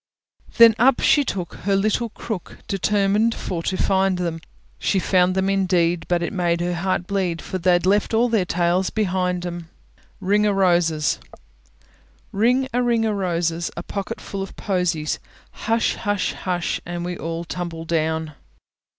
Then 0.57 0.73
up 0.79 0.99
she 1.01 1.23
took 1.23 1.53
her 1.53 1.75
little 1.75 2.09
crook, 2.09 2.57
Determined 2.67 3.35
for 3.35 3.61
to 3.61 3.77
find 3.77 4.17
them; 4.17 4.41
She 4.79 4.97
found 4.97 5.35
them 5.35 5.47
indeed, 5.47 6.07
but 6.07 6.23
it 6.23 6.33
made 6.33 6.59
her 6.59 6.73
heart 6.73 7.05
bleed, 7.05 7.39
For 7.39 7.59
they'd 7.59 7.85
left 7.85 8.11
all 8.11 8.27
their 8.27 8.43
tails 8.45 8.89
behind 8.89 9.45
'em. 9.45 9.69
RING 10.19 10.47
O' 10.47 10.53
ROSES 10.53 11.19
Ring 12.31 12.67
a 12.73 12.81
ring 12.81 13.05
o' 13.05 13.11
roses, 13.11 13.69
A 13.77 13.83
pocket 13.83 14.19
full 14.19 14.41
of 14.41 14.55
posies; 14.55 15.19
Hush! 15.51 15.93
hush! 15.93 16.33
hush! 16.33 16.81
And 16.83 17.05
we 17.05 17.15
all 17.15 17.43
tumble 17.43 17.85
down. 17.85 18.33